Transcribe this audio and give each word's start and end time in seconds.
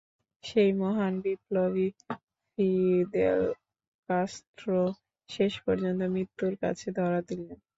সেই 0.43 0.71
মহান 0.79 1.13
বিপ্লবী 1.23 1.87
ফিদেল 2.49 3.41
কাস্ত্রো 4.09 4.81
শেষ 5.29 5.53
পর্যন্ত 5.65 6.01
মৃত্যুর 6.13 6.53
কাছে 6.63 6.87
ধরা 6.97 7.19
দিলেন। 7.29 7.57